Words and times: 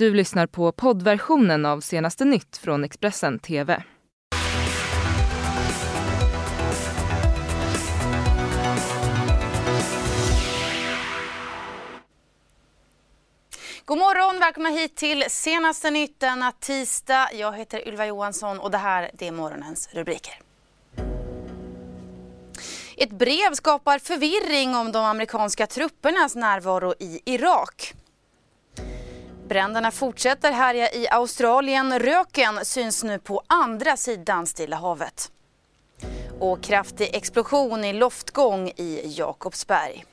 Du 0.00 0.14
lyssnar 0.14 0.46
på 0.46 0.72
poddversionen 0.72 1.66
av 1.66 1.80
senaste 1.80 2.24
nytt 2.24 2.56
från 2.56 2.84
Expressen 2.84 3.38
TV. 3.38 3.82
God 13.84 13.98
morgon, 13.98 14.40
välkomna 14.40 14.68
hit 14.68 14.96
till 14.96 15.24
senaste 15.28 15.90
nytt 15.90 16.20
denna 16.20 16.52
tisdag. 16.52 17.28
Jag 17.32 17.58
heter 17.58 17.88
Ylva 17.88 18.06
Johansson 18.06 18.58
och 18.58 18.70
det 18.70 18.78
här 18.78 19.10
det 19.14 19.28
är 19.28 19.32
morgonens 19.32 19.88
rubriker. 19.92 20.40
Ett 22.96 23.10
brev 23.10 23.52
skapar 23.52 23.98
förvirring 23.98 24.74
om 24.74 24.92
de 24.92 25.04
amerikanska 25.04 25.66
truppernas 25.66 26.34
närvaro 26.34 26.94
i 26.98 27.20
Irak. 27.24 27.94
Bränderna 29.50 29.90
fortsätter 29.90 30.52
härja 30.52 30.92
i 30.92 31.08
Australien. 31.08 31.98
Röken 31.98 32.64
syns 32.64 33.04
nu 33.04 33.18
på 33.18 33.42
andra 33.46 33.96
sidan 33.96 34.46
Stilla 34.46 34.76
havet. 34.76 35.32
Och 36.40 36.62
kraftig 36.62 37.10
explosion 37.14 37.84
i 37.84 37.92
loftgång 37.92 38.68
i 38.68 39.14
Jakobsberg. 39.16 40.04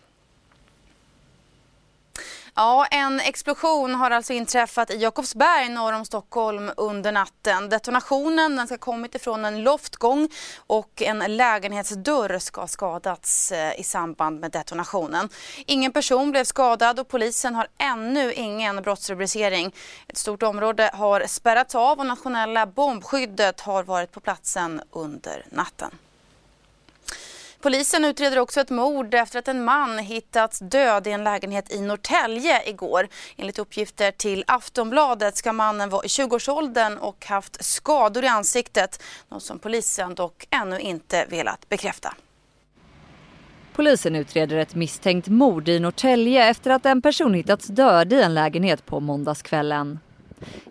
Ja, 2.60 2.86
en 2.92 3.20
explosion 3.20 3.96
har 3.96 4.12
alltså 4.12 4.34
inträffat 4.34 4.92
i 4.92 4.98
Jakobsberg 4.98 5.70
norr 5.70 5.94
om 5.94 6.06
Stockholm 6.06 6.72
under 6.78 7.12
natten. 7.12 7.70
Detonationen 7.70 8.56
den 8.56 8.68
ska 8.68 8.78
kommit 8.78 9.16
ifrån 9.16 9.46
en 9.46 9.64
loftgång 9.64 10.30
och 10.68 11.02
en 11.02 11.38
lägenhetsdörr 11.38 12.40
ska 12.40 12.62
ha 12.62 12.68
skadats 12.68 13.52
eh, 13.52 13.80
i 13.80 13.84
samband 13.84 14.40
med 14.40 14.52
detonationen. 14.52 15.30
Ingen 15.66 15.92
person 15.92 16.32
blev 16.32 16.44
skadad 16.44 17.00
och 17.00 17.08
polisen 17.08 17.56
har 17.56 17.68
ännu 17.78 18.34
ingen 18.34 18.82
brottsrubricering. 18.82 19.74
Ett 20.08 20.18
stort 20.18 20.44
område 20.44 20.92
har 20.94 21.24
spärrats 21.28 21.76
av 21.76 22.00
och 22.00 22.06
nationella 22.06 22.66
bombskyddet 22.66 23.62
har 23.62 23.84
varit 23.84 24.12
på 24.12 24.20
platsen 24.20 24.82
under 24.92 25.46
natten. 25.50 25.92
Polisen 27.62 28.06
utreder 28.06 28.40
också 28.40 28.62
ett 28.62 28.70
mord 28.70 29.14
efter 29.14 29.40
att 29.40 29.48
en 29.48 29.64
man 29.64 29.98
hittats 29.98 30.60
död 30.60 31.08
i 31.08 31.12
en 31.12 31.24
lägenhet 31.24 31.72
i 31.72 31.82
Norrtälje 31.82 32.70
igår. 32.70 33.08
Enligt 33.36 33.60
uppgifter 33.60 34.12
till 34.12 34.44
Aftonbladet 34.48 35.38
ska 35.38 35.54
mannen 35.54 35.90
vara 35.90 36.06
i 36.06 36.08
20-årsåldern 36.08 36.98
och 36.98 37.26
haft 37.26 37.66
skador 37.66 38.24
i 38.24 38.28
ansiktet. 38.28 39.04
Något 39.30 39.44
som 39.44 39.60
polisen 39.60 40.16
dock 40.16 40.48
ännu 40.50 40.80
inte 40.80 41.26
velat 41.30 41.70
bekräfta. 41.70 42.14
Polisen 43.74 44.16
utreder 44.16 44.58
ett 44.58 44.76
misstänkt 44.76 45.28
mord 45.28 45.70
i 45.70 45.80
Norrtälje 45.80 46.50
efter 46.50 46.72
att 46.72 46.86
en 46.86 47.02
person 47.02 47.34
hittats 47.34 47.68
död 47.68 48.14
i 48.14 48.22
en 48.22 48.34
lägenhet 48.34 48.86
på 48.86 49.00
måndagskvällen. 49.00 50.00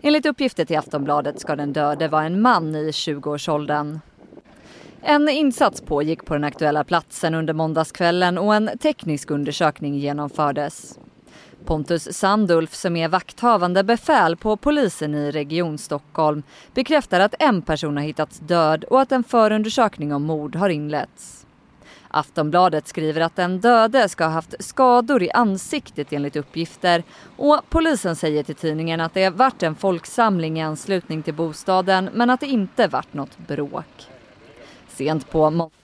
Enligt 0.01 0.25
uppgifter 0.25 0.65
till 0.65 0.77
Aftonbladet 0.77 1.39
ska 1.39 1.55
den 1.55 1.73
döde 1.73 2.07
vara 2.07 2.23
en 2.23 2.41
man 2.41 2.75
i 2.75 2.91
20-årsåldern. 2.91 3.99
En 5.09 5.29
insats 5.29 5.81
pågick 5.81 6.25
på 6.25 6.33
den 6.33 6.43
aktuella 6.43 6.83
platsen 6.83 7.33
under 7.33 7.53
måndagskvällen 7.53 8.37
och 8.37 8.55
en 8.55 8.69
teknisk 8.79 9.31
undersökning 9.31 9.95
genomfördes. 9.95 10.99
Pontus 11.65 12.07
Sandulf 12.11 12.75
som 12.75 12.95
är 12.95 13.07
vakthavande 13.07 13.83
befäl 13.83 14.35
på 14.35 14.57
polisen 14.57 15.15
i 15.15 15.31
Region 15.31 15.77
Stockholm 15.77 16.43
bekräftar 16.73 17.19
att 17.19 17.35
en 17.39 17.61
person 17.61 17.97
har 17.97 18.03
hittats 18.03 18.39
död 18.39 18.83
och 18.83 19.01
att 19.01 19.11
en 19.11 19.23
förundersökning 19.23 20.13
om 20.13 20.23
mord 20.23 20.55
har 20.55 20.69
inletts. 20.69 21.45
Aftonbladet 22.07 22.87
skriver 22.87 23.21
att 23.21 23.35
den 23.35 23.59
döde 23.59 24.09
ska 24.09 24.23
ha 24.23 24.31
haft 24.31 24.55
skador 24.59 25.23
i 25.23 25.31
ansiktet 25.31 26.13
enligt 26.13 26.35
uppgifter 26.35 27.03
och 27.37 27.61
polisen 27.69 28.15
säger 28.15 28.43
till 28.43 28.55
tidningen 28.55 29.01
att 29.01 29.13
det 29.13 29.29
varit 29.29 29.63
en 29.63 29.75
folksamling 29.75 30.59
i 30.59 30.63
anslutning 30.63 31.23
till 31.23 31.33
bostaden 31.33 32.09
men 32.13 32.29
att 32.29 32.39
det 32.39 32.47
inte 32.47 32.87
varit 32.87 33.13
något 33.13 33.37
bråk 33.37 34.07
sent 34.97 35.29
på 35.29 35.49
måndag. 35.49 35.76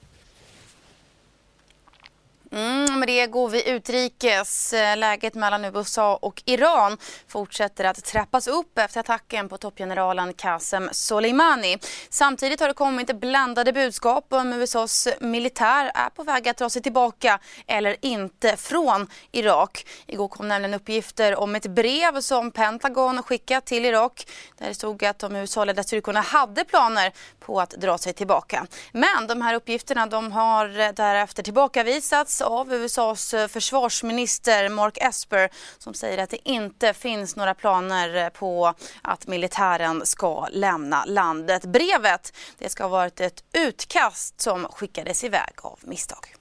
Mm, 2.53 2.99
med 2.99 3.08
det 3.08 3.27
går 3.27 3.49
vi 3.49 3.69
utrikes. 3.69 4.73
Eh, 4.73 4.97
läget 4.97 5.36
mellan 5.36 5.65
USA 5.65 6.15
och 6.15 6.43
Iran 6.45 6.97
fortsätter 7.27 7.86
att 7.86 8.03
trappas 8.03 8.47
upp 8.47 8.77
efter 8.77 8.99
attacken 8.99 9.49
på 9.49 9.58
toppgeneralen 9.58 10.33
Qasem 10.33 10.89
Soleimani. 10.92 11.77
Samtidigt 12.09 12.59
har 12.59 12.67
det 12.67 12.73
kommit 12.73 13.19
blandade 13.19 13.73
budskap 13.73 14.33
om 14.33 14.53
USAs 14.53 15.08
militär 15.19 15.92
är 15.95 16.09
på 16.09 16.23
väg 16.23 16.49
att 16.49 16.58
dra 16.58 16.69
sig 16.69 16.81
tillbaka 16.81 17.39
eller 17.67 17.95
inte 18.02 18.58
från 18.58 19.08
Irak. 19.31 19.86
Igår 20.08 20.27
kom 20.27 20.47
nämligen 20.47 20.73
uppgifter 20.73 21.36
om 21.36 21.55
ett 21.55 21.67
brev 21.67 22.21
som 22.21 22.52
Pentagon 22.52 23.23
skickat 23.23 23.65
till 23.65 23.86
Irak 23.86 24.27
där 24.58 24.67
det 24.67 24.73
stod 24.73 25.03
att 25.03 25.19
de 25.19 25.36
USA-ledda 25.36 25.83
styrkorna 25.83 26.21
hade 26.21 26.65
planer 26.65 27.11
på 27.39 27.61
att 27.61 27.69
dra 27.69 27.97
sig 27.97 28.13
tillbaka. 28.13 28.67
Men 28.92 29.27
de 29.27 29.42
här 29.42 29.53
uppgifterna 29.53 30.05
de 30.05 30.31
har 30.31 30.93
därefter 30.93 31.43
tillbakavisats 31.43 32.42
av 32.43 32.73
USAs 32.73 33.33
eh, 33.33 33.48
försvarsminister 33.48 34.70
Mark 34.70 34.98
Esper 34.98 35.49
som 35.77 35.93
säger 35.93 36.17
att 36.17 36.30
det 36.30 36.49
inte 36.49 36.93
finns 36.93 37.36
några 37.36 37.54
planer 37.54 38.15
eh, 38.15 38.30
på 38.30 38.73
att 39.02 39.27
militären 39.27 40.05
ska 40.05 40.48
lämna 40.52 41.05
landet. 41.05 41.65
Brevet 41.65 42.33
det 42.58 42.70
ska 42.70 42.83
ha 42.83 42.89
varit 42.89 43.21
ett 43.21 43.43
utkast 43.54 44.42
som 44.42 44.65
skickades 44.65 45.23
iväg 45.23 45.54
av 45.61 45.80
misstag. 45.81 46.36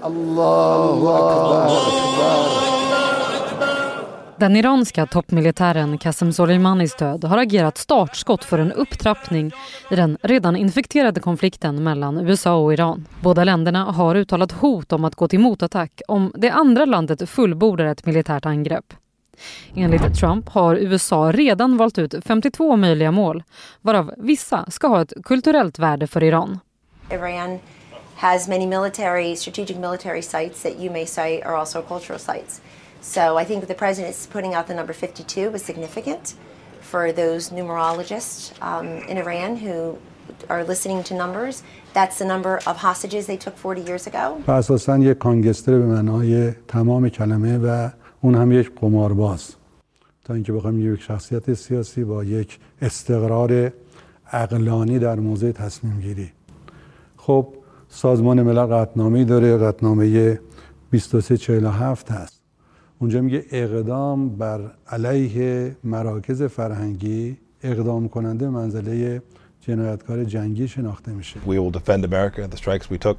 Allahu 0.00 1.06
den 4.44 4.56
iranska 4.56 5.06
toppmilitären 5.06 5.98
Qasem 5.98 6.32
Soleimanis 6.32 6.96
död 6.96 7.24
har 7.24 7.38
agerat 7.38 7.78
startskott 7.78 8.44
för 8.44 8.58
en 8.58 8.72
upptrappning 8.72 9.52
i 9.90 9.96
den 9.96 10.18
redan 10.22 10.56
infekterade 10.56 11.20
konflikten 11.20 11.82
mellan 11.84 12.28
USA 12.28 12.54
och 12.54 12.72
Iran. 12.72 13.06
Båda 13.20 13.44
länderna 13.44 13.84
har 13.84 14.14
uttalat 14.14 14.52
hot 14.52 14.92
om 14.92 15.04
att 15.04 15.14
gå 15.14 15.28
till 15.28 15.38
motattack 15.38 16.00
om 16.08 16.32
det 16.36 16.50
andra 16.50 16.84
landet 16.84 17.30
fullbordar 17.30 17.84
ett 17.84 18.06
militärt 18.06 18.46
angrepp. 18.46 18.94
Enligt 19.74 20.14
Trump 20.14 20.48
har 20.48 20.76
USA 20.76 21.32
redan 21.32 21.76
valt 21.76 21.98
ut 21.98 22.14
52 22.24 22.76
möjliga 22.76 23.10
mål 23.10 23.42
varav 23.80 24.14
vissa 24.16 24.70
ska 24.70 24.88
ha 24.88 25.02
ett 25.02 25.12
kulturellt 25.24 25.78
värde 25.78 26.06
för 26.06 26.22
Iran. 26.22 26.60
Iran 27.10 27.58
has 28.16 28.48
many 28.48 28.66
military, 28.66 29.36
strategic 29.36 29.76
military 29.76 30.22
sites 30.22 30.62
that 30.62 30.72
you 30.80 30.92
may 30.92 31.06
say 31.06 31.42
are 31.42 31.56
also 31.56 31.82
cultural 31.82 32.18
sites. 32.18 32.60
So 33.03 33.37
I 33.37 33.43
think 33.45 33.67
the 33.67 33.75
president 33.75 34.15
putting 34.31 34.53
out 34.53 34.67
the 34.67 34.73
number 34.73 34.93
52 34.93 35.51
was 35.51 35.63
significant 35.63 36.35
for 36.81 37.11
those 37.11 37.49
numerologists 37.49 38.39
um, 38.61 38.87
in 39.09 39.17
Iran 39.17 39.55
who 39.55 39.97
are 40.49 40.63
listening 40.63 41.03
to 41.03 41.13
numbers. 41.13 41.63
That's 41.93 42.17
the 42.19 42.25
number 42.25 42.59
of 42.67 42.77
hostages 42.77 43.25
they 43.27 43.37
took 43.37 43.55
40 43.57 43.81
years 43.81 44.07
ago. 44.07 44.43
اساسا 44.47 44.97
یک 44.97 45.17
کانگستر 45.17 45.71
به 45.71 45.85
معنای 45.85 46.51
تمام 46.67 47.09
کلمه 47.09 47.57
و 47.57 47.89
اون 48.21 48.35
هم 48.35 48.51
یک 48.51 48.71
قمارباز 48.75 49.55
تا 50.25 50.33
اینکه 50.33 50.53
بخوایم 50.53 50.93
یک 50.93 51.01
شخصیت 51.01 51.53
سیاسی 51.53 52.03
با 52.03 52.23
یک 52.23 52.59
استقرار 52.81 53.71
اقلانی 54.31 54.99
در 54.99 55.19
موضع 55.19 55.51
تصمیم 55.51 55.99
گیری 55.99 56.31
خب 57.17 57.47
سازمان 57.89 58.41
ملل 58.43 58.65
قطنامه 58.65 59.23
داره 59.23 59.57
قطنامه 59.57 60.39
2347 60.91 62.11
هست 62.11 62.41
اونجا 62.99 63.21
میگه 63.21 63.45
اقدام 63.51 64.29
بر 64.29 64.71
علیه 64.87 65.75
مراکز 65.83 66.43
فرهنگی 66.43 67.37
اقدام 67.63 68.09
کننده 68.09 68.49
منزله 68.49 69.21
جنایتکار 69.61 70.23
جنگی 70.23 70.67
شناخته 70.67 71.11
میشه. 71.11 71.39
We 71.39 71.49
will 71.49 71.79
defend 71.79 72.05
America. 72.05 72.47
The 72.47 72.57
strikes 72.57 72.89
we 72.91 72.97
took 72.97 73.17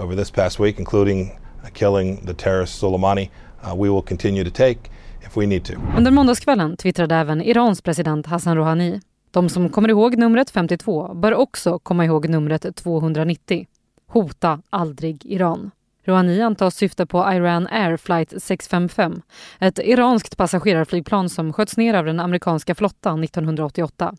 over 0.00 0.14
this 0.16 0.30
past 0.30 0.58
week 0.58 0.78
including 0.78 1.30
killing 1.74 2.26
the 2.26 2.34
terrorist 2.34 2.82
Soleimani 2.82 3.30
uh, 3.64 3.74
we 3.74 3.88
will 3.90 4.02
continue 4.02 4.44
to 4.44 4.50
take 4.50 4.78
if 5.26 5.36
we 5.36 5.46
need 5.46 5.64
to. 5.64 5.74
Under 5.96 6.10
måndagskvällen 6.10 6.76
twittrade 6.76 7.14
även 7.14 7.42
Irans 7.42 7.82
president 7.82 8.26
Hassan 8.26 8.56
Rouhani. 8.56 9.00
De 9.30 9.48
som 9.48 9.68
kommer 9.68 9.88
ihåg 9.88 10.18
numret 10.18 10.50
52 10.50 11.14
bör 11.14 11.34
också 11.34 11.78
komma 11.78 12.04
ihåg 12.04 12.28
numret 12.28 12.76
290. 12.76 13.66
Hota 14.06 14.60
aldrig 14.70 15.26
Iran. 15.26 15.70
Rouhani 16.05 16.41
antas 16.41 16.75
syfta 16.75 17.05
på 17.05 17.33
Iran 17.33 17.67
Air 17.67 17.97
Flight 17.97 18.43
655, 18.43 19.21
ett 19.59 19.79
iranskt 19.79 20.37
passagerarflygplan 20.37 21.29
som 21.29 21.53
sköts 21.53 21.77
ner 21.77 21.93
av 21.93 22.05
den 22.05 22.19
amerikanska 22.19 22.75
flottan 22.75 23.23
1988. 23.23 24.15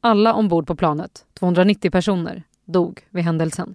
Alla 0.00 0.34
ombord 0.34 0.66
på 0.66 0.76
planet, 0.76 1.24
290 1.38 1.90
personer, 1.90 2.42
dog 2.64 3.00
vid 3.10 3.24
händelsen. 3.24 3.74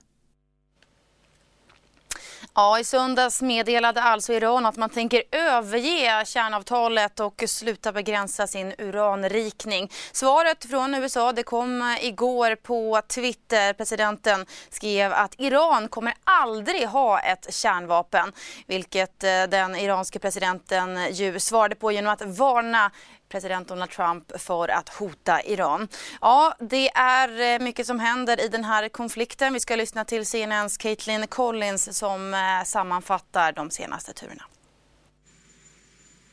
Ja, 2.55 2.79
i 2.79 2.83
söndags 2.83 3.41
meddelade 3.41 4.01
alltså 4.01 4.33
Iran 4.33 4.65
att 4.65 4.77
man 4.77 4.89
tänker 4.89 5.23
överge 5.31 6.25
kärnavtalet 6.25 7.19
och 7.19 7.43
sluta 7.47 7.91
begränsa 7.91 8.47
sin 8.47 8.73
uranrikning. 8.77 9.91
Svaret 10.11 10.65
från 10.65 10.95
USA 10.95 11.31
det 11.31 11.43
kom 11.43 11.97
igår 12.01 12.55
på 12.55 13.01
Twitter. 13.07 13.73
Presidenten 13.73 14.45
skrev 14.69 15.13
att 15.13 15.35
Iran 15.37 15.87
kommer 15.87 16.13
aldrig 16.23 16.87
ha 16.87 17.19
ett 17.19 17.53
kärnvapen, 17.53 18.31
vilket 18.67 19.23
eh, 19.23 19.43
den 19.49 19.75
iranske 19.75 20.19
presidenten 20.19 21.13
ju 21.13 21.39
svarade 21.39 21.75
på 21.75 21.91
genom 21.91 22.13
att 22.13 22.21
varna 22.21 22.91
president 23.33 23.67
Donald 23.67 23.91
Trump 23.91 24.31
för 24.41 24.67
att 24.67 24.89
hota 24.89 25.41
Iran. 25.41 25.87
Ja, 26.21 26.55
det 26.59 26.89
är 26.89 27.53
eh, 27.53 27.59
mycket 27.63 27.87
som 27.87 27.99
händer 27.99 28.45
i 28.45 28.47
den 28.47 28.63
här 28.63 28.89
konflikten. 28.89 29.53
Vi 29.53 29.59
ska 29.59 29.75
lyssna 29.75 30.05
till 30.05 30.25
CNNs 30.25 30.77
Caitlin 30.77 31.27
Collins 31.27 31.97
som 31.97 32.33
eh, 32.33 32.39
sammanfattar 32.65 33.51
de 33.51 33.69
senaste 33.69 34.13
turerna. 34.13 34.43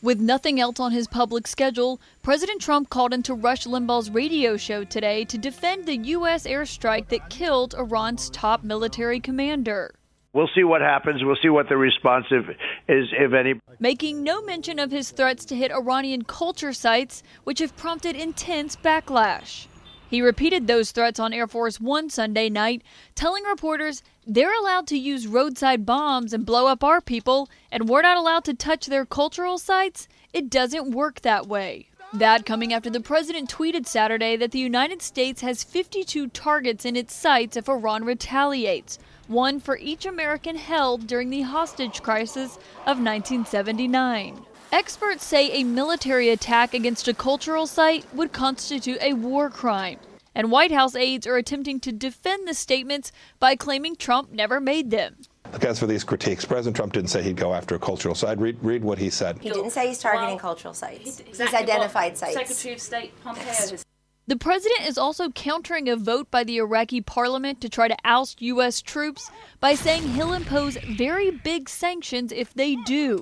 With 0.02 0.20
nothing 0.20 0.60
else 0.60 0.82
on 0.82 0.92
his 0.92 1.08
public 1.08 1.46
schedule, 1.46 1.98
President 2.22 2.62
Trump 2.62 2.88
called 2.88 3.14
into 3.14 3.34
Rush 3.34 3.66
Limbaugh's 3.66 4.10
radio 4.10 4.58
show 4.58 4.84
today 4.84 5.24
to 5.24 5.38
defend 5.38 5.86
the 5.86 5.96
U.S. 6.16 6.46
airstrike 6.46 7.08
that 7.08 7.30
killed 7.30 7.74
Iran's 7.74 8.30
top 8.30 8.62
military 8.62 9.20
commander. 9.20 9.99
We'll 10.32 10.50
see 10.54 10.62
what 10.62 10.80
happens. 10.80 11.24
We'll 11.24 11.38
see 11.42 11.48
what 11.48 11.68
the 11.68 11.76
response 11.76 12.26
is, 12.30 12.44
if 12.86 13.32
any. 13.32 13.54
Making 13.80 14.22
no 14.22 14.40
mention 14.42 14.78
of 14.78 14.92
his 14.92 15.10
threats 15.10 15.44
to 15.46 15.56
hit 15.56 15.72
Iranian 15.72 16.22
culture 16.22 16.72
sites, 16.72 17.24
which 17.42 17.58
have 17.58 17.76
prompted 17.76 18.14
intense 18.14 18.76
backlash. 18.76 19.66
He 20.08 20.22
repeated 20.22 20.66
those 20.66 20.92
threats 20.92 21.18
on 21.18 21.32
Air 21.32 21.48
Force 21.48 21.80
One 21.80 22.10
Sunday 22.10 22.48
night, 22.48 22.82
telling 23.16 23.42
reporters 23.44 24.04
they're 24.24 24.56
allowed 24.56 24.86
to 24.88 24.98
use 24.98 25.26
roadside 25.26 25.84
bombs 25.84 26.32
and 26.32 26.46
blow 26.46 26.68
up 26.68 26.84
our 26.84 27.00
people, 27.00 27.48
and 27.72 27.88
we're 27.88 28.02
not 28.02 28.16
allowed 28.16 28.44
to 28.44 28.54
touch 28.54 28.86
their 28.86 29.04
cultural 29.04 29.58
sites? 29.58 30.06
It 30.32 30.48
doesn't 30.48 30.92
work 30.92 31.22
that 31.22 31.48
way. 31.48 31.88
That 32.12 32.44
coming 32.44 32.72
after 32.72 32.90
the 32.90 33.00
president 33.00 33.48
tweeted 33.48 33.86
Saturday 33.86 34.36
that 34.36 34.50
the 34.50 34.58
United 34.58 35.00
States 35.00 35.42
has 35.42 35.62
52 35.62 36.26
targets 36.28 36.84
in 36.84 36.96
its 36.96 37.14
sights 37.14 37.56
if 37.56 37.68
Iran 37.68 38.04
retaliates, 38.04 38.98
one 39.30 39.60
for 39.60 39.78
each 39.78 40.04
American 40.04 40.56
held 40.56 41.06
during 41.06 41.30
the 41.30 41.42
hostage 41.42 42.02
crisis 42.02 42.56
of 42.80 42.98
1979. 42.98 44.44
Experts 44.72 45.24
say 45.24 45.50
a 45.52 45.64
military 45.64 46.30
attack 46.30 46.74
against 46.74 47.08
a 47.08 47.14
cultural 47.14 47.66
site 47.66 48.04
would 48.14 48.32
constitute 48.32 48.98
a 49.00 49.12
war 49.14 49.48
crime. 49.48 49.98
and 50.32 50.50
White 50.52 50.70
House 50.70 50.94
aides 50.94 51.26
are 51.26 51.36
attempting 51.36 51.80
to 51.80 51.90
defend 51.90 52.46
the 52.46 52.54
statements 52.54 53.10
by 53.40 53.56
claiming 53.56 53.96
Trump 53.96 54.30
never 54.30 54.60
made 54.60 54.90
them. 54.90 55.16
Look, 55.52 55.64
as 55.64 55.80
for 55.80 55.88
these 55.88 56.04
critiques, 56.04 56.44
President 56.44 56.76
Trump 56.76 56.92
didn't 56.92 57.10
say 57.10 57.22
he'd 57.22 57.36
go 57.36 57.52
after 57.52 57.74
a 57.74 57.78
cultural 57.80 58.14
site. 58.14 58.38
Read, 58.38 58.56
read 58.62 58.84
what 58.84 58.98
he 58.98 59.10
said. 59.10 59.38
He 59.40 59.50
didn't 59.50 59.70
say 59.70 59.88
he's 59.88 59.98
targeting 59.98 60.30
well, 60.30 60.38
cultural 60.38 60.74
sites. 60.74 61.18
Exactly 61.20 61.46
he's 61.46 61.54
identified 61.54 62.16
sites. 62.16 62.34
Secretary 62.34 62.74
of 62.74 62.80
State 62.80 63.12
Pompeo 63.24 63.42
has 63.42 63.84
the 64.26 64.36
president 64.36 64.86
is 64.86 64.96
also 64.96 65.30
countering 65.30 65.88
a 65.88 65.96
vote 65.96 66.30
by 66.30 66.44
the 66.44 66.58
Iraqi 66.58 67.00
parliament 67.00 67.60
to 67.60 67.68
try 67.68 67.88
to 67.88 67.96
oust 68.04 68.40
U.S. 68.40 68.80
troops 68.80 69.30
by 69.58 69.74
saying 69.74 70.02
he'll 70.02 70.32
impose 70.32 70.76
very 70.76 71.30
big 71.30 71.68
sanctions 71.68 72.30
if 72.30 72.54
they 72.54 72.76
do. 72.76 73.20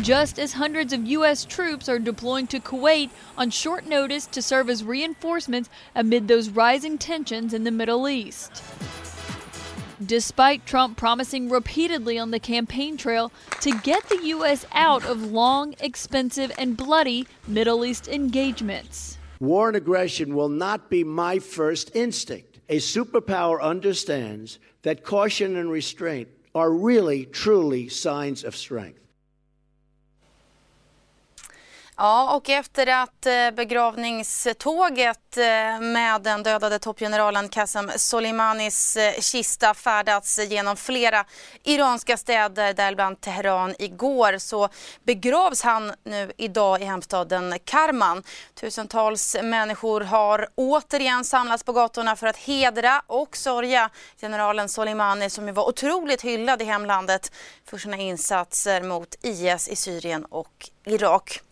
Just 0.00 0.38
as 0.38 0.54
hundreds 0.54 0.92
of 0.92 1.06
U.S. 1.06 1.44
troops 1.44 1.88
are 1.88 1.98
deploying 1.98 2.46
to 2.48 2.60
Kuwait 2.60 3.10
on 3.38 3.50
short 3.50 3.86
notice 3.86 4.26
to 4.26 4.42
serve 4.42 4.68
as 4.68 4.84
reinforcements 4.84 5.70
amid 5.94 6.28
those 6.28 6.50
rising 6.50 6.98
tensions 6.98 7.54
in 7.54 7.64
the 7.64 7.70
Middle 7.70 8.08
East. 8.08 8.62
Despite 10.04 10.66
Trump 10.66 10.96
promising 10.96 11.48
repeatedly 11.48 12.18
on 12.18 12.30
the 12.30 12.40
campaign 12.40 12.96
trail 12.96 13.30
to 13.60 13.78
get 13.80 14.08
the 14.08 14.20
U.S. 14.24 14.66
out 14.72 15.04
of 15.04 15.30
long, 15.30 15.74
expensive, 15.80 16.50
and 16.58 16.76
bloody 16.76 17.26
Middle 17.46 17.84
East 17.84 18.08
engagements. 18.08 19.18
War 19.42 19.66
and 19.66 19.76
aggression 19.76 20.36
will 20.36 20.48
not 20.48 20.88
be 20.88 21.02
my 21.02 21.40
first 21.40 21.96
instinct. 21.96 22.60
A 22.68 22.76
superpower 22.76 23.60
understands 23.60 24.60
that 24.82 25.02
caution 25.02 25.56
and 25.56 25.68
restraint 25.68 26.28
are 26.54 26.70
really, 26.70 27.24
truly 27.26 27.88
signs 27.88 28.44
of 28.44 28.54
strength. 28.54 29.00
Ja, 32.04 32.36
och 32.36 32.50
efter 32.50 32.86
att 32.86 33.26
eh, 33.26 33.50
begravningståget 33.50 35.36
eh, 35.36 35.80
med 35.80 36.22
den 36.22 36.42
dödade 36.42 36.78
toppgeneralen 36.78 37.48
Qasem 37.48 37.90
Soleimanis 37.96 38.96
eh, 38.96 39.20
kista 39.20 39.74
färdats 39.74 40.38
genom 40.38 40.76
flera 40.76 41.24
iranska 41.62 42.16
städer, 42.16 42.74
däribland 42.74 43.20
Teheran 43.20 43.74
igår, 43.78 44.38
så 44.38 44.68
begravs 45.02 45.62
han 45.62 45.92
nu 46.04 46.32
idag 46.36 46.82
i 46.82 46.84
hemstaden 46.84 47.54
Karman. 47.64 48.22
Tusentals 48.54 49.36
människor 49.42 50.00
har 50.00 50.48
återigen 50.54 51.24
samlats 51.24 51.64
på 51.64 51.72
gatorna 51.72 52.16
för 52.16 52.26
att 52.26 52.36
hedra 52.36 53.02
och 53.06 53.36
sörja 53.36 53.90
generalen 54.20 54.68
Soleimani 54.68 55.30
som 55.30 55.46
ju 55.46 55.52
var 55.52 55.68
otroligt 55.68 56.22
hyllad 56.22 56.62
i 56.62 56.64
hemlandet 56.64 57.32
för 57.64 57.78
sina 57.78 57.96
insatser 57.96 58.82
mot 58.82 59.14
IS 59.22 59.68
i 59.68 59.76
Syrien 59.76 60.24
och 60.24 60.70
Irak. 60.84 61.42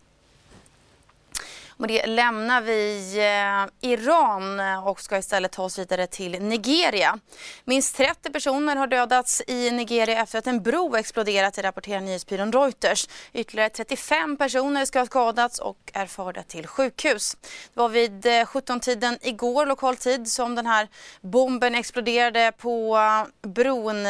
Med 1.80 1.88
det 1.88 2.06
lämnar 2.06 2.60
vi 2.60 3.14
eh, 3.18 3.90
Iran 3.90 4.60
eh, 4.60 4.88
och 4.88 5.00
ska 5.00 5.18
istället 5.18 5.52
ta 5.52 5.62
oss 5.62 5.78
vidare 5.78 6.06
till 6.06 6.42
Nigeria. 6.42 7.18
Minst 7.64 7.96
30 7.96 8.32
personer 8.32 8.76
har 8.76 8.86
dödats 8.86 9.42
i 9.46 9.70
Nigeria 9.70 10.22
efter 10.22 10.38
att 10.38 10.46
en 10.46 10.62
bro 10.62 10.96
exploderat, 10.96 11.58
rapporterar 11.58 12.00
nyhetsbyrån 12.00 12.52
Reuters. 12.52 13.08
Ytterligare 13.32 13.68
35 13.68 14.36
personer 14.36 14.84
ska 14.84 14.98
ha 14.98 15.06
skadats 15.06 15.58
och 15.58 15.78
är 15.92 16.06
förda 16.06 16.42
till 16.42 16.66
sjukhus. 16.66 17.36
Det 17.74 17.80
var 17.80 17.88
vid 17.88 18.26
eh, 18.26 18.30
17-tiden 18.30 19.18
igår 19.20 19.66
lokal 19.66 19.96
tid 19.96 20.28
som 20.28 20.54
den 20.54 20.66
här 20.66 20.88
bomben 21.20 21.74
exploderade 21.74 22.52
på 22.58 22.98
bron 23.42 23.60
bron 23.70 24.06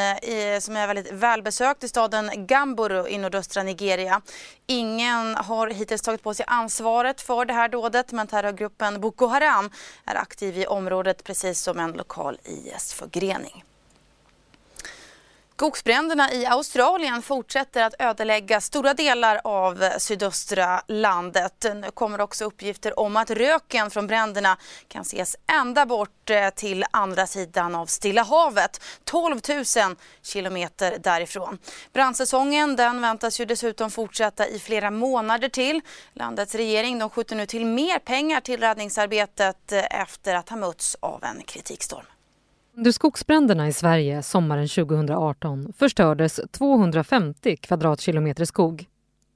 som 0.61 0.77
är 0.77 0.87
väldigt 0.87 1.13
välbesökt 1.13 1.85
i 1.85 1.89
staden 1.89 2.47
Gamburu 2.47 3.09
i 3.09 3.19
nordöstra 3.19 3.63
Nigeria. 3.63 4.21
Ingen 4.67 5.35
har 5.35 5.69
hittills 5.69 6.03
tagit 6.03 6.23
på 6.23 6.35
sig 6.35 6.45
ansvaret 6.49 7.21
för 7.21 7.45
det 7.45 7.53
här 7.53 7.60
dådet 7.69 8.13
men 8.13 8.27
terrorgruppen 8.27 9.01
Boko 9.01 9.27
Haram 9.27 9.71
är 10.05 10.15
aktiv 10.15 10.59
i 10.59 10.67
området 10.67 11.25
precis 11.25 11.61
som 11.61 11.79
en 11.79 11.93
lokal 11.93 12.39
IS-förgrening. 12.45 13.65
Skogsbränderna 15.61 16.33
i 16.33 16.47
Australien 16.47 17.23
fortsätter 17.23 17.83
att 17.83 17.95
ödelägga 17.99 18.61
stora 18.61 18.95
delar 18.95 19.41
av 19.45 19.85
sydöstra 19.99 20.83
landet. 20.89 21.67
Nu 21.75 21.91
kommer 21.95 22.21
också 22.21 22.45
uppgifter 22.45 23.01
om 23.01 23.17
att 23.17 23.31
röken 23.31 23.91
från 23.91 24.07
bränderna 24.07 24.57
kan 24.89 25.03
ses 25.03 25.37
ända 25.53 25.87
bort 25.87 26.31
eh, 26.31 26.51
till 26.51 26.85
andra 26.91 27.27
sidan 27.27 27.75
av 27.75 27.87
Stilla 27.87 28.23
havet, 28.23 28.81
12 29.05 29.41
000 29.49 29.65
kilometer 30.23 30.99
därifrån. 30.99 31.59
Brandsäsongen 31.93 32.77
den 32.77 33.01
väntas 33.01 33.41
ju 33.41 33.45
dessutom 33.45 33.91
fortsätta 33.91 34.49
i 34.49 34.59
flera 34.59 34.91
månader 34.91 35.49
till. 35.49 35.81
Landets 36.13 36.55
regering 36.55 36.99
de 36.99 37.11
skjuter 37.11 37.37
nu 37.37 37.47
till 37.47 37.67
mer 37.67 37.99
pengar 37.99 38.41
till 38.41 38.61
räddningsarbetet 38.61 39.73
eh, 39.73 40.01
efter 40.01 40.35
att 40.35 40.49
ha 40.49 40.57
mötts 40.57 40.97
av 41.01 41.25
en 41.25 41.43
kritikstorm. 41.43 42.07
Under 42.77 42.93
skogsbränderna 42.93 43.69
i 43.69 43.73
Sverige 43.73 44.23
sommaren 44.23 44.69
2018 44.69 45.73
förstördes 45.79 46.41
250 46.51 47.57
kvadratkilometer 47.57 48.45
skog. 48.45 48.87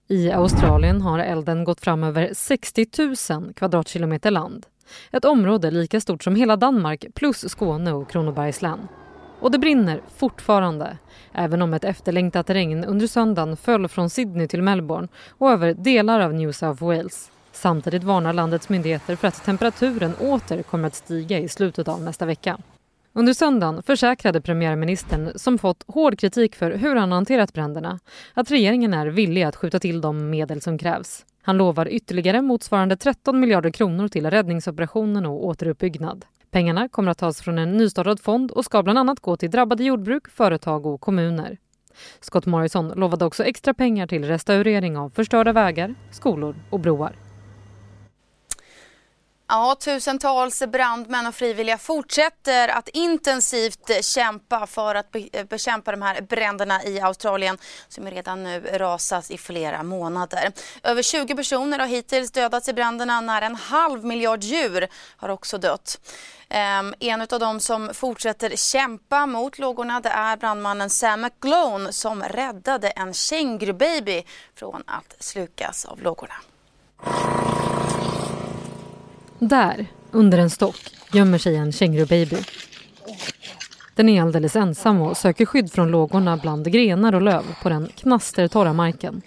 I 0.08 0.30
Australien 0.30 1.00
har 1.00 1.18
elden 1.18 1.64
gått 1.64 1.80
fram 1.80 2.04
över 2.04 2.30
60 2.34 2.86
000 3.32 3.52
kvadratkilometer 3.54 4.30
land. 4.30 4.66
Ett 5.10 5.24
område 5.24 5.70
lika 5.70 6.00
stort 6.00 6.22
som 6.22 6.36
hela 6.36 6.56
Danmark 6.56 7.06
plus 7.14 7.50
Skåne 7.50 7.92
och 7.92 8.10
Kronobergs 8.10 8.62
län. 8.62 8.88
Och 9.40 9.50
det 9.50 9.58
brinner 9.58 10.00
fortfarande, 10.16 10.98
även 11.32 11.62
om 11.62 11.74
ett 11.74 11.84
efterlängtat 11.84 12.50
regn 12.50 12.84
under 12.84 13.06
söndagen 13.06 13.56
föll 13.56 13.88
från 13.88 14.10
Sydney 14.10 14.48
till 14.48 14.62
Melbourne 14.62 15.08
och 15.28 15.50
över 15.50 15.74
delar 15.74 16.20
av 16.20 16.34
New 16.34 16.52
South 16.52 16.84
Wales. 16.84 17.30
Samtidigt 17.52 18.04
varnar 18.04 18.32
landets 18.32 18.68
myndigheter 18.68 19.16
för 19.16 19.28
att 19.28 19.44
temperaturen 19.44 20.14
åter 20.14 20.62
kommer 20.62 20.86
att 20.86 20.94
stiga 20.94 21.38
i 21.38 21.48
slutet 21.48 21.88
av 21.88 22.02
nästa 22.02 22.26
vecka. 22.26 22.58
Under 23.16 23.34
söndagen 23.34 23.82
försäkrade 23.82 24.40
premiärministern, 24.40 25.30
som 25.34 25.58
fått 25.58 25.84
hård 25.86 26.18
kritik 26.18 26.56
för 26.56 26.70
hur 26.70 26.96
han 26.96 27.12
hanterat 27.12 27.52
bränderna, 27.52 28.00
att 28.34 28.50
regeringen 28.50 28.94
är 28.94 29.06
villig 29.06 29.42
att 29.42 29.56
skjuta 29.56 29.78
till 29.78 30.00
de 30.00 30.30
medel 30.30 30.60
som 30.60 30.78
krävs. 30.78 31.24
Han 31.42 31.56
lovar 31.56 31.88
ytterligare 31.88 32.42
motsvarande 32.42 32.96
13 32.96 33.40
miljarder 33.40 33.70
kronor 33.70 34.08
till 34.08 34.30
räddningsoperationen 34.30 35.26
och 35.26 35.46
återuppbyggnad. 35.46 36.24
Pengarna 36.50 36.88
kommer 36.88 37.10
att 37.10 37.18
tas 37.18 37.42
från 37.42 37.58
en 37.58 37.76
nystartad 37.76 38.20
fond 38.20 38.50
och 38.50 38.64
ska 38.64 38.82
bland 38.82 38.98
annat 38.98 39.20
gå 39.20 39.36
till 39.36 39.50
drabbade 39.50 39.84
jordbruk, 39.84 40.28
företag 40.28 40.86
och 40.86 41.00
kommuner. 41.00 41.58
Scott 42.20 42.46
Morrison 42.46 42.88
lovade 42.88 43.24
också 43.24 43.44
extra 43.44 43.74
pengar 43.74 44.06
till 44.06 44.24
restaurering 44.24 44.96
av 44.96 45.10
förstörda 45.10 45.52
vägar, 45.52 45.94
skolor 46.10 46.56
och 46.70 46.80
broar. 46.80 47.23
Ja, 49.48 49.76
tusentals 49.80 50.62
brandmän 50.66 51.26
och 51.26 51.34
frivilliga 51.34 51.78
fortsätter 51.78 52.68
att 52.68 52.88
intensivt 52.88 54.04
kämpa 54.04 54.66
för 54.66 54.94
att 54.94 55.06
bekämpa 55.48 55.90
de 55.90 56.02
här 56.02 56.20
bränderna 56.20 56.84
i 56.84 57.00
Australien 57.00 57.58
som 57.88 58.10
redan 58.10 58.42
nu 58.42 58.60
rasas 58.60 59.30
i 59.30 59.38
flera 59.38 59.82
månader. 59.82 60.52
Över 60.82 61.02
20 61.02 61.34
personer 61.34 61.78
har 61.78 61.86
hittills 61.86 62.30
dödats 62.30 62.68
i 62.68 62.72
bränderna. 62.72 63.20
Nära 63.20 63.46
en 63.46 63.54
halv 63.54 64.04
miljard 64.04 64.42
djur 64.42 64.88
har 65.16 65.28
också 65.28 65.58
dött. 65.58 66.00
Ehm, 66.48 66.94
en 67.00 67.20
av 67.20 67.40
dem 67.40 67.60
som 67.60 67.94
fortsätter 67.94 68.56
kämpa 68.56 69.26
mot 69.26 69.58
lågorna 69.58 70.00
det 70.00 70.08
är 70.08 70.36
brandmannen 70.36 70.90
Sam 70.90 71.20
McGlone 71.20 71.92
som 71.92 72.22
räddade 72.22 72.88
en 72.88 73.14
kängurubaby 73.14 74.24
från 74.54 74.82
att 74.86 75.14
slukas 75.18 75.84
av 75.84 76.02
lågorna. 76.02 76.34
Där, 79.38 79.86
under 80.10 80.38
en 80.38 80.50
stock, 80.50 80.76
gömmer 81.12 81.38
sig 81.38 81.56
en 81.56 81.72
kängurubaby. 81.72 82.36
Den 83.94 84.08
är 84.08 84.22
alldeles 84.22 84.56
ensam 84.56 85.00
och 85.00 85.16
söker 85.16 85.46
skydd 85.46 85.72
från 85.72 85.90
lågorna 85.90 86.36
bland 86.36 86.72
grenar 86.72 87.14
och 87.14 87.22
löv 87.22 87.42
på 87.62 87.68
den 87.68 87.86
knastertorra 87.86 88.72
marken. 88.72 89.22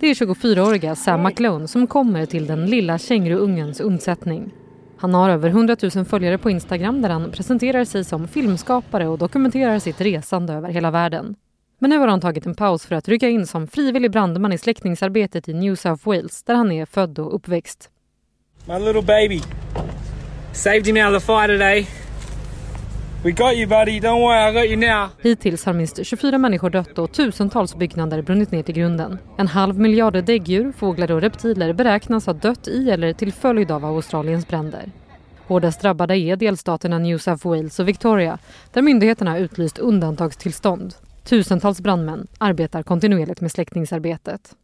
Det 0.00 0.06
är 0.06 0.14
24-åriga 0.14 0.96
Sam 0.96 1.22
McLone 1.22 1.68
som 1.68 1.86
kommer 1.86 2.26
till 2.26 2.46
den 2.46 2.66
lilla 2.66 2.98
känguruungens 2.98 3.80
undsättning. 3.80 4.52
Han 4.96 5.14
har 5.14 5.30
över 5.30 5.48
100 5.48 5.76
000 5.94 6.04
följare 6.04 6.38
på 6.38 6.50
Instagram 6.50 7.02
där 7.02 7.10
han 7.10 7.30
presenterar 7.30 7.84
sig 7.84 8.04
som 8.04 8.28
filmskapare 8.28 9.08
och 9.08 9.18
dokumenterar 9.18 9.78
sitt 9.78 10.00
resande 10.00 10.52
över 10.52 10.68
hela 10.68 10.90
världen. 10.90 11.36
Men 11.78 11.90
nu 11.90 11.98
har 11.98 12.08
han 12.08 12.20
tagit 12.20 12.46
en 12.46 12.54
paus 12.54 12.86
för 12.86 12.94
att 12.94 13.08
rycka 13.08 13.28
in 13.28 13.46
som 13.46 13.66
frivillig 13.66 14.10
brandman 14.10 14.52
i 14.52 14.58
släckningsarbetet 14.58 15.48
i 15.48 15.54
New 15.54 15.74
South 15.74 16.06
Wales 16.08 16.42
där 16.42 16.54
han 16.54 16.72
är 16.72 16.86
född 16.86 17.18
och 17.18 17.34
uppväxt. 17.34 17.90
My 18.70 18.78
little 18.78 19.02
baby. 19.02 19.42
Saved 20.52 20.86
him 20.86 20.96
out 20.96 21.14
of 21.14 21.22
the 21.22 21.26
fire 21.26 21.48
today. 21.48 21.86
We 23.24 23.32
got 23.32 23.56
you 23.56 23.66
buddy, 23.66 24.00
don't 24.00 24.22
worry 24.22 24.50
I 24.50 24.52
got 24.52 24.68
you 24.68 24.76
now. 24.76 25.08
Hittills 25.22 25.64
har 25.64 25.72
minst 25.72 26.06
24 26.06 26.38
människor 26.38 26.70
dött 26.70 26.98
och 26.98 27.12
tusentals 27.12 27.76
byggnader 27.76 28.22
brunnit 28.22 28.50
ner 28.50 28.62
till 28.62 28.74
grunden. 28.74 29.18
En 29.38 29.48
halv 29.48 29.78
miljard 29.78 30.24
däggdjur, 30.24 30.72
fåglar 30.72 31.10
och 31.10 31.20
reptiler 31.20 31.72
beräknas 31.72 32.26
ha 32.26 32.32
dött 32.32 32.68
i 32.68 32.90
eller 32.90 33.12
till 33.12 33.32
följd 33.32 33.70
av 33.70 33.84
Australiens 33.84 34.48
bränder. 34.48 34.92
Hårdast 35.46 35.80
drabbade 35.80 36.18
är 36.18 36.36
delstaterna 36.36 36.98
New 36.98 37.18
South 37.18 37.46
Wales 37.46 37.78
och 37.78 37.88
Victoria 37.88 38.38
där 38.72 38.82
myndigheterna 38.82 39.38
utlyst 39.38 39.78
undantagstillstånd. 39.78 40.94
Tusentals 41.24 41.80
brandmän 41.80 42.26
arbetar 42.38 42.82
kontinuerligt 42.82 43.40
med 43.40 43.52
släckningsarbetet. 43.52 44.54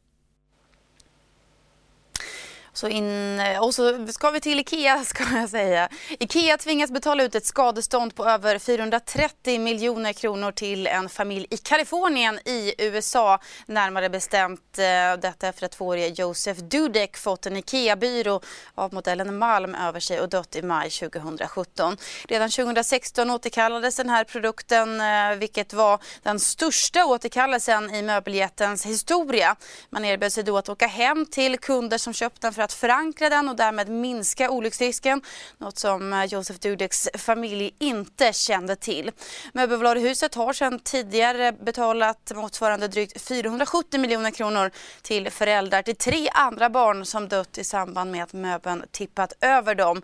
Så 2.76 2.88
in, 2.88 3.40
eh, 3.40 3.64
och 3.64 3.74
så 3.74 4.06
ska 4.06 4.30
vi 4.30 4.40
till 4.40 4.60
Ikea 4.60 5.04
ska 5.04 5.24
jag 5.34 5.48
säga. 5.48 5.88
Ikea 6.08 6.58
tvingas 6.58 6.90
betala 6.90 7.22
ut 7.22 7.34
ett 7.34 7.46
skadestånd 7.46 8.14
på 8.14 8.24
över 8.24 8.58
430 8.58 9.60
miljoner 9.60 10.12
kronor 10.12 10.52
till 10.52 10.86
en 10.86 11.08
familj 11.08 11.46
i 11.50 11.56
Kalifornien 11.56 12.38
i 12.44 12.74
USA. 12.78 13.38
Närmare 13.66 14.08
bestämt 14.08 14.78
eh, 14.78 15.20
detta 15.20 15.48
efter 15.48 15.66
att 15.66 15.72
tvåårige 15.72 16.06
Josef 16.08 16.58
Dudek 16.58 17.16
fått 17.16 17.46
en 17.46 17.56
Ikea-byrå 17.56 18.40
av 18.74 18.94
modellen 18.94 19.38
Malm 19.38 19.74
över 19.74 20.00
sig 20.00 20.20
och 20.20 20.28
dött 20.28 20.56
i 20.56 20.62
maj 20.62 20.90
2017. 20.90 21.96
Redan 22.28 22.50
2016 22.50 23.30
återkallades 23.30 23.96
den 23.96 24.08
här 24.08 24.24
produkten 24.24 25.00
eh, 25.00 25.36
vilket 25.38 25.72
var 25.72 25.98
den 26.22 26.40
största 26.40 27.04
återkallelsen 27.04 27.94
i 27.94 28.02
möbeljättens 28.02 28.86
historia. 28.86 29.56
Man 29.90 30.04
erbjöd 30.04 30.32
sig 30.32 30.44
då 30.44 30.58
att 30.58 30.68
åka 30.68 30.86
hem 30.86 31.26
till 31.26 31.58
kunder 31.58 31.98
som 31.98 32.12
köpt 32.12 32.42
den 32.42 32.52
för 32.52 32.65
att 32.66 32.72
förankra 32.72 33.28
den 33.28 33.48
och 33.48 33.56
därmed 33.56 33.88
minska 33.88 34.50
olycksrisken. 34.50 35.22
Något 35.58 35.78
som 35.78 36.12
eh, 36.12 36.24
Josef 36.24 36.58
Dudeks 36.58 37.08
familj 37.14 37.74
inte 37.78 38.32
kände 38.32 38.76
till. 38.76 39.10
Möbelvaruhuset 39.52 40.34
har 40.34 40.52
sedan 40.52 40.78
tidigare 40.78 41.52
betalat 41.52 42.32
motsvarande 42.34 42.88
drygt 42.88 43.20
470 43.20 44.00
miljoner 44.00 44.30
kronor 44.30 44.70
till 45.02 45.30
föräldrar 45.30 45.82
till 45.82 45.96
tre 45.96 46.28
andra 46.32 46.70
barn 46.70 47.06
som 47.06 47.28
dött 47.28 47.58
i 47.58 47.64
samband 47.64 48.10
med 48.10 48.22
att 48.22 48.32
möbeln 48.32 48.84
tippat 48.90 49.32
över 49.40 49.74
dem. 49.74 50.02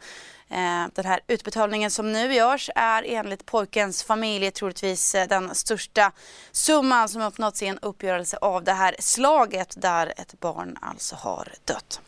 Eh, 0.53 0.87
den 0.95 1.05
här 1.05 1.21
utbetalningen 1.29 1.91
som 1.91 2.13
nu 2.13 2.35
görs 2.35 2.71
är 2.75 3.05
enligt 3.07 3.47
pojkens 3.47 4.03
familj 4.03 4.51
troligtvis 4.51 5.15
eh, 5.15 5.29
den 5.29 5.55
största 5.55 6.13
summan 6.53 7.09
som 7.09 7.23
uppnåtts 7.23 7.63
i 7.63 7.67
en 7.67 7.79
uppgörelse 7.79 8.37
av 8.37 8.65
det 8.65 8.73
här 8.73 8.97
slaget 8.99 9.75
där 9.77 10.13
ett 10.17 10.41
barn 10.41 10.79
alltså 10.81 11.17
har 11.17 11.53
dött. 11.65 12.01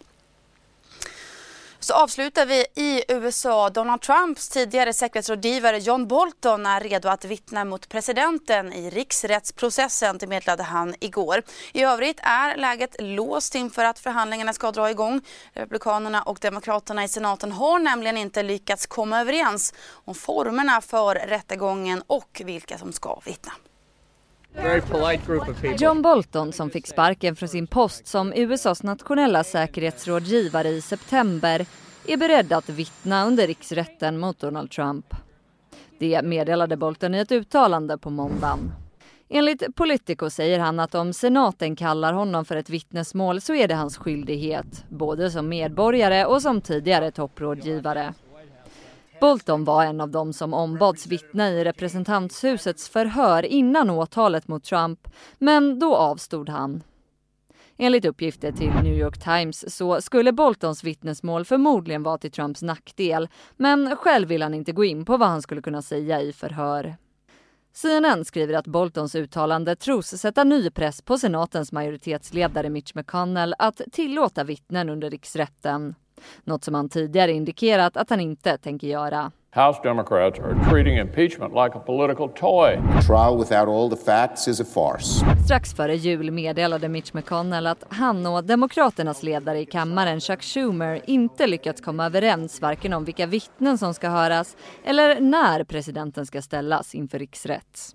Så 1.84 1.94
avslutar 1.94 2.46
vi 2.46 2.66
i 2.74 3.04
USA. 3.08 3.70
Donald 3.70 4.00
Trumps 4.00 4.48
tidigare 4.48 4.92
säkerhetsrådgivare 4.92 5.78
John 5.78 6.06
Bolton 6.06 6.66
är 6.66 6.80
redo 6.80 7.08
att 7.08 7.24
vittna 7.24 7.64
mot 7.64 7.88
presidenten 7.88 8.72
i 8.72 8.90
riksrättsprocessen, 8.90 10.18
det 10.18 10.26
meddelade 10.26 10.62
han 10.62 10.94
igår. 11.00 11.42
I 11.72 11.82
övrigt 11.82 12.20
är 12.22 12.56
läget 12.56 12.96
låst 12.98 13.54
inför 13.54 13.84
att 13.84 13.98
förhandlingarna 13.98 14.52
ska 14.52 14.70
dra 14.70 14.90
igång. 14.90 15.20
Republikanerna 15.52 16.22
och 16.22 16.38
Demokraterna 16.40 17.04
i 17.04 17.08
senaten 17.08 17.52
har 17.52 17.78
nämligen 17.78 18.16
inte 18.16 18.42
lyckats 18.42 18.86
komma 18.86 19.20
överens 19.20 19.74
om 19.90 20.14
formerna 20.14 20.80
för 20.80 21.14
rättegången 21.14 22.02
och 22.06 22.42
vilka 22.44 22.78
som 22.78 22.92
ska 22.92 23.20
vittna. 23.24 23.52
John 25.78 26.02
Bolton 26.02 26.52
som 26.52 26.70
fick 26.70 26.86
sparken 26.86 27.36
från 27.36 27.48
sin 27.48 27.66
post 27.66 28.06
som 28.06 28.32
USAs 28.32 28.82
nationella 28.82 29.44
säkerhetsrådgivare 29.44 30.68
i 30.68 30.80
september 30.80 31.66
är 32.06 32.16
beredd 32.16 32.52
att 32.52 32.68
vittna 32.68 33.26
under 33.26 33.46
riksrätten 33.46 34.18
mot 34.18 34.40
Donald 34.40 34.70
Trump. 34.70 35.06
Det 35.98 36.22
meddelade 36.22 36.76
Bolton 36.76 37.14
i 37.14 37.18
ett 37.18 37.32
uttalande 37.32 37.98
på 37.98 38.10
måndagen. 38.10 38.72
Enligt 39.28 39.76
Politico 39.76 40.30
säger 40.30 40.58
han 40.58 40.80
att 40.80 40.94
om 40.94 41.12
senaten 41.12 41.76
kallar 41.76 42.12
honom 42.12 42.44
för 42.44 42.56
ett 42.56 42.70
vittnesmål 42.70 43.40
så 43.40 43.54
är 43.54 43.68
det 43.68 43.74
hans 43.74 43.96
skyldighet, 43.96 44.84
både 44.88 45.30
som 45.30 45.48
medborgare 45.48 46.24
och 46.24 46.42
som 46.42 46.60
tidigare 46.60 47.10
topprådgivare. 47.10 48.14
Bolton 49.20 49.64
var 49.64 49.84
en 49.84 50.00
av 50.00 50.10
dem 50.10 50.32
som 50.32 50.54
ombads 50.54 51.06
vittna 51.06 51.50
i 51.50 51.64
representanthusets 51.64 52.88
förhör 52.88 53.42
innan 53.44 53.90
åtalet 53.90 54.48
mot 54.48 54.64
Trump, 54.64 55.08
men 55.38 55.78
då 55.78 55.96
avstod 55.96 56.48
han. 56.48 56.82
Enligt 57.76 58.04
uppgifter 58.04 58.52
till 58.52 58.70
New 58.82 58.98
York 58.98 59.24
Times 59.24 59.76
så 59.76 60.00
skulle 60.00 60.32
Boltons 60.32 60.84
vittnesmål 60.84 61.44
förmodligen 61.44 62.02
vara 62.02 62.18
till 62.18 62.30
Trumps 62.30 62.62
nackdel, 62.62 63.28
men 63.56 63.96
själv 63.96 64.28
vill 64.28 64.42
han 64.42 64.54
inte 64.54 64.72
gå 64.72 64.84
in 64.84 65.04
på 65.04 65.16
vad 65.16 65.28
han 65.28 65.42
skulle 65.42 65.62
kunna 65.62 65.82
säga 65.82 66.20
i 66.20 66.32
förhör. 66.32 66.96
CNN 67.72 68.24
skriver 68.24 68.54
att 68.54 68.66
Boltons 68.66 69.14
uttalande 69.14 69.76
tros 69.76 70.06
sätta 70.06 70.44
ny 70.44 70.70
press 70.70 71.02
på 71.02 71.18
senatens 71.18 71.72
majoritetsledare 71.72 72.70
Mitch 72.70 72.94
McConnell 72.94 73.54
att 73.58 73.80
tillåta 73.92 74.44
vittnen 74.44 74.88
under 74.88 75.10
riksrätten. 75.10 75.94
Något 76.44 76.64
som 76.64 76.74
han 76.74 76.88
tidigare 76.88 77.32
indikerat 77.32 77.96
att 77.96 78.10
han 78.10 78.20
inte 78.20 78.58
tänker 78.58 78.86
göra. 78.86 79.32
House 79.54 79.80
Democrats 79.82 80.40
are 80.40 80.70
treating 80.70 80.98
impeachment 80.98 81.54
like 81.54 81.78
a 81.78 81.82
political 81.86 82.28
toy. 82.28 82.74
A 82.74 83.02
trial 83.06 83.38
without 83.38 83.68
all 83.68 83.90
the 83.90 84.04
facts 84.04 84.48
is 84.48 84.60
a 84.60 84.64
farce. 84.64 85.24
Strax 85.44 85.74
före 85.74 85.96
jul 85.96 86.30
meddelade 86.30 86.88
Mitch 86.88 87.14
McConnell 87.14 87.66
att 87.66 87.84
han 87.88 88.26
och 88.26 88.44
Demokraternas 88.44 89.22
ledare 89.22 89.60
i 89.60 89.66
kammaren 89.66 90.20
Chuck 90.20 90.42
Schumer 90.42 91.00
inte 91.06 91.46
lyckats 91.46 91.80
komma 91.80 92.06
överens 92.06 92.60
varken 92.60 92.92
om 92.92 93.04
vilka 93.04 93.26
vittnen 93.26 93.78
som 93.78 93.94
ska 93.94 94.08
höras 94.08 94.56
eller 94.84 95.20
när 95.20 95.64
presidenten 95.64 96.26
ska 96.26 96.42
ställas 96.42 96.94
inför 96.94 97.18
riksrätt. 97.18 97.94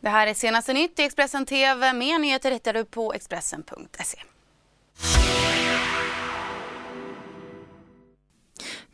Det 0.00 0.08
här 0.08 0.26
är 0.26 0.34
senaste 0.34 0.72
nytt 0.72 0.98
i 0.98 1.02
Expressen 1.02 1.46
TV. 1.46 1.92
Mer 1.92 2.18
nyheter 2.18 2.50
hittar 2.50 2.72
du 2.72 2.84
på 2.84 3.12
Expressen.se. 3.12 4.18